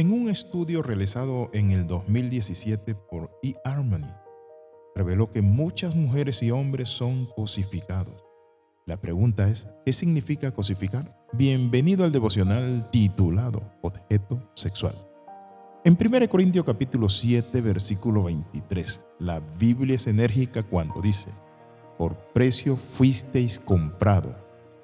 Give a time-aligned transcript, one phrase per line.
[0.00, 4.10] En un estudio realizado en el 2017 por eHarmony,
[4.94, 8.14] reveló que muchas mujeres y hombres son cosificados.
[8.86, 11.26] La pregunta es, ¿qué significa cosificar?
[11.34, 14.94] Bienvenido al devocional titulado Objeto Sexual.
[15.84, 21.28] En 1 Corintios capítulo 7, versículo 23, la Biblia es enérgica cuando dice,
[21.98, 24.34] por precio fuisteis comprado,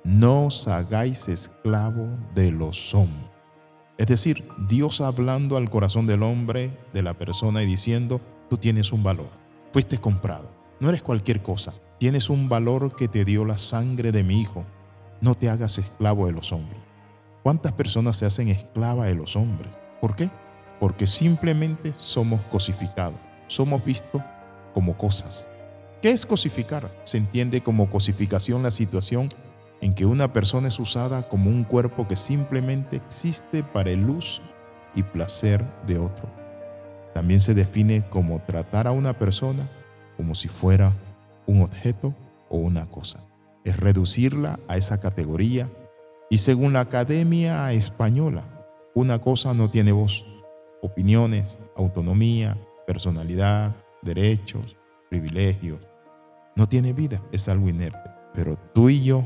[0.05, 3.26] no os hagáis esclavo de los hombres.
[3.99, 8.93] Es decir, Dios hablando al corazón del hombre, de la persona y diciendo, tú tienes
[8.93, 9.31] un valor,
[9.73, 14.23] fuiste comprado, no eres cualquier cosa, tienes un valor que te dio la sangre de
[14.23, 14.67] mi hijo,
[15.23, 16.79] no te hagas esclavo de los hombres.
[17.43, 19.73] ¿Cuántas personas se hacen esclava de los hombres?
[20.01, 20.31] ¿Por qué?
[20.79, 24.21] Porque simplemente somos cosificados, somos vistos
[24.75, 25.47] como cosas.
[26.03, 26.95] ¿Qué es cosificar?
[27.05, 29.31] Se entiende como cosificación la situación
[29.81, 34.43] en que una persona es usada como un cuerpo que simplemente existe para el uso
[34.95, 36.29] y placer de otro.
[37.15, 39.69] También se define como tratar a una persona
[40.17, 40.93] como si fuera
[41.47, 42.15] un objeto
[42.49, 43.21] o una cosa.
[43.65, 45.71] Es reducirla a esa categoría
[46.31, 48.43] y según la Academia Española,
[48.95, 50.27] una cosa no tiene voz,
[50.83, 54.77] opiniones, autonomía, personalidad, derechos,
[55.09, 55.81] privilegios.
[56.55, 58.11] No tiene vida, es algo inerte.
[58.35, 59.25] Pero tú y yo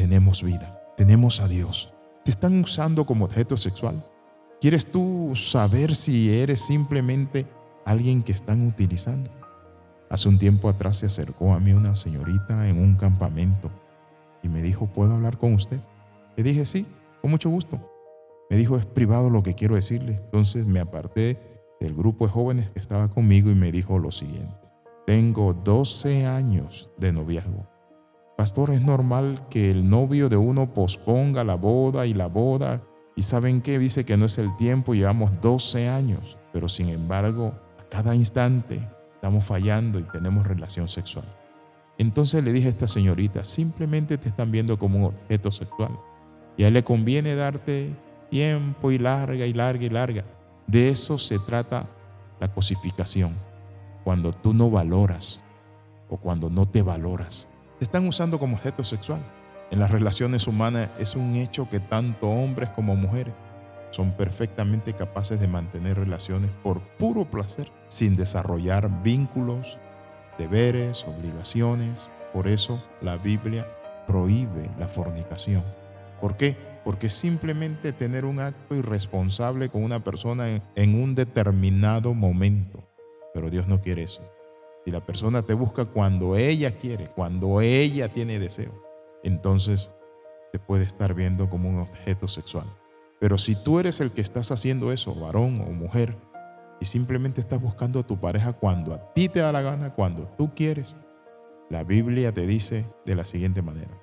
[0.00, 1.92] tenemos vida, tenemos a Dios.
[2.24, 4.02] ¿Te están usando como objeto sexual?
[4.58, 7.46] ¿Quieres tú saber si eres simplemente
[7.84, 9.30] alguien que están utilizando?
[10.08, 13.70] Hace un tiempo atrás se acercó a mí una señorita en un campamento
[14.42, 15.80] y me dijo, ¿puedo hablar con usted?
[16.34, 16.86] Le dije, sí,
[17.20, 17.78] con mucho gusto.
[18.48, 20.14] Me dijo, es privado lo que quiero decirle.
[20.14, 21.38] Entonces me aparté
[21.78, 24.56] del grupo de jóvenes que estaba conmigo y me dijo lo siguiente.
[25.06, 27.69] Tengo 12 años de noviazgo
[28.40, 32.82] Pastor, es normal que el novio de uno posponga la boda y la boda.
[33.14, 33.78] Y saben qué?
[33.78, 38.80] Dice que no es el tiempo, llevamos 12 años, pero sin embargo, a cada instante
[39.12, 41.26] estamos fallando y tenemos relación sexual.
[41.98, 45.90] Entonces le dije a esta señorita, simplemente te están viendo como un objeto sexual.
[46.56, 47.94] Y a él le conviene darte
[48.30, 50.24] tiempo y larga y larga y larga.
[50.66, 51.86] De eso se trata
[52.40, 53.34] la cosificación.
[54.02, 55.40] Cuando tú no valoras
[56.08, 57.49] o cuando no te valoras.
[57.80, 59.22] Te están usando como objeto sexual.
[59.70, 63.32] En las relaciones humanas es un hecho que tanto hombres como mujeres
[63.88, 69.78] son perfectamente capaces de mantener relaciones por puro placer, sin desarrollar vínculos,
[70.36, 72.10] deberes, obligaciones.
[72.34, 73.66] Por eso la Biblia
[74.06, 75.64] prohíbe la fornicación.
[76.20, 76.58] ¿Por qué?
[76.84, 82.86] Porque simplemente tener un acto irresponsable con una persona en un determinado momento.
[83.32, 84.22] Pero Dios no quiere eso.
[84.84, 88.72] Si la persona te busca cuando ella quiere, cuando ella tiene deseo,
[89.22, 89.90] entonces
[90.52, 92.66] te puede estar viendo como un objeto sexual.
[93.20, 96.16] Pero si tú eres el que estás haciendo eso, varón o mujer,
[96.80, 100.26] y simplemente estás buscando a tu pareja cuando a ti te da la gana, cuando
[100.26, 100.96] tú quieres,
[101.68, 104.02] la Biblia te dice de la siguiente manera,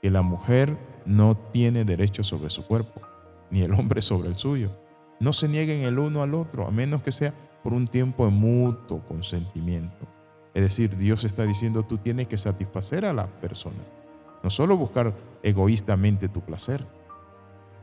[0.00, 3.02] que la mujer no tiene derecho sobre su cuerpo,
[3.50, 4.74] ni el hombre sobre el suyo.
[5.20, 8.32] No se nieguen el uno al otro, a menos que sea por un tiempo de
[8.32, 10.03] mutuo consentimiento.
[10.54, 13.82] Es decir, Dios está diciendo, tú tienes que satisfacer a la persona,
[14.42, 16.80] no solo buscar egoístamente tu placer.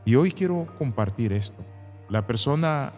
[0.04, 1.62] Y hoy quiero compartir esto.
[2.08, 2.92] La persona,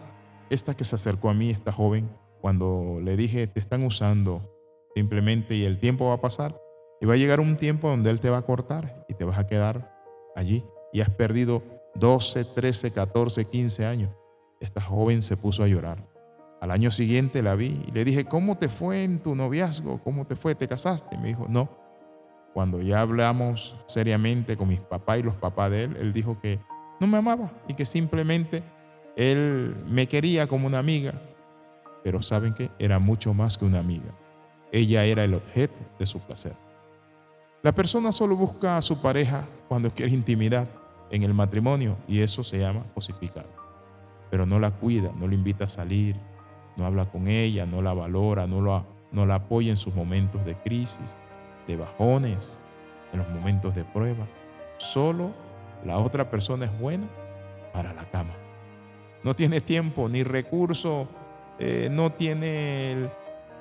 [0.49, 2.09] esta que se acercó a mí, esta joven,
[2.41, 4.49] cuando le dije, te están usando
[4.95, 6.55] simplemente y el tiempo va a pasar,
[7.01, 9.37] y va a llegar un tiempo donde Él te va a cortar y te vas
[9.37, 9.93] a quedar
[10.35, 10.63] allí.
[10.93, 11.61] Y has perdido
[11.95, 14.17] 12, 13, 14, 15 años.
[14.61, 16.14] Esta joven se puso a llorar.
[16.61, 20.01] Al año siguiente la vi y le dije, ¿cómo te fue en tu noviazgo?
[20.03, 20.55] ¿Cómo te fue?
[20.55, 21.17] ¿Te casaste?
[21.17, 21.69] Me dijo, no.
[22.53, 26.59] Cuando ya hablamos seriamente con mis papás y los papás de él, él dijo que
[26.99, 28.63] no me amaba y que simplemente
[29.15, 31.13] él me quería como una amiga.
[32.03, 32.69] Pero ¿saben qué?
[32.79, 34.15] Era mucho más que una amiga.
[34.71, 36.53] Ella era el objeto de su placer.
[37.61, 40.69] La persona solo busca a su pareja cuando quiere intimidad
[41.09, 43.47] en el matrimonio y eso se llama cosificar.
[44.29, 46.15] Pero no la cuida, no la invita a salir,
[46.75, 50.55] no habla con ella, no la valora, no, no la apoya en sus momentos de
[50.55, 51.17] crisis,
[51.67, 52.61] de bajones,
[53.13, 54.27] en los momentos de prueba.
[54.77, 55.31] Solo
[55.83, 57.07] la otra persona es buena
[57.73, 58.33] para la cama.
[59.23, 61.07] No tiene tiempo ni recurso,
[61.59, 63.09] eh, no tiene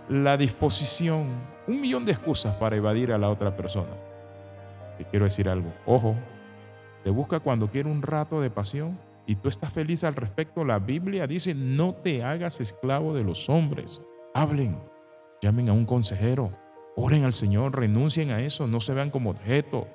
[0.08, 1.28] la disposición,
[1.66, 3.92] un millón de excusas para evadir a la otra persona.
[4.98, 6.14] Te quiero decir algo, ojo,
[7.02, 10.78] te busca cuando quiere un rato de pasión y tú estás feliz al respecto, la
[10.78, 14.02] Biblia dice, no te hagas esclavo de los hombres.
[14.34, 14.78] Hablen,
[15.40, 16.50] llamen a un consejero,
[16.96, 19.88] oren al Señor, renuncien a eso, no se vean como objeto,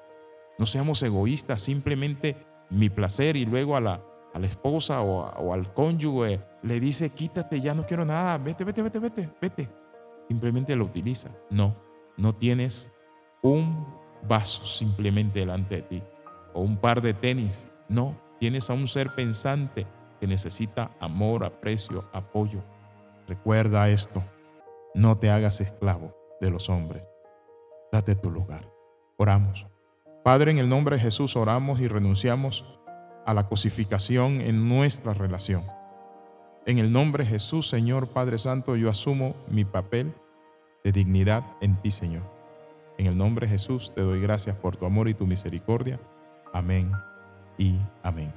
[0.57, 2.35] no seamos egoístas, simplemente
[2.69, 4.03] mi placer y luego a la,
[4.33, 8.81] a la esposa o, al cónyuge, le dice, quítate, ya no quiero nada, vete, vete,
[8.81, 9.69] vete, vete, vete.
[10.27, 11.29] Simplemente lo utiliza.
[11.49, 11.75] No,
[12.17, 12.91] no tienes
[13.41, 13.87] un
[14.27, 16.03] vaso simplemente delante de ti
[16.53, 17.69] o un par de tenis.
[17.87, 19.85] No, tienes a un ser pensante
[20.19, 22.63] que necesita amor, aprecio, apoyo.
[23.27, 24.23] Recuerda esto,
[24.95, 27.03] no te hagas esclavo de los hombres.
[27.91, 28.67] Date tu lugar.
[29.17, 29.67] Oramos.
[30.23, 32.65] Padre, en el nombre de Jesús oramos y renunciamos
[33.25, 35.63] a la cosificación en nuestra relación.
[36.65, 40.13] En el nombre de Jesús, Señor Padre Santo, yo asumo mi papel
[40.83, 42.23] de dignidad en ti, Señor.
[42.97, 45.99] En el nombre de Jesús te doy gracias por tu amor y tu misericordia.
[46.53, 46.91] Amén
[47.59, 48.33] y amén.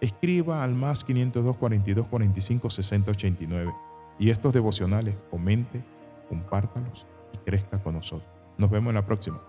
[0.00, 3.74] Escriba al más 502 42 45 60 89
[4.18, 5.84] y estos devocionales comente,
[6.28, 8.30] compártalos y crezca con nosotros.
[8.56, 9.42] Nos vemos en la próxima.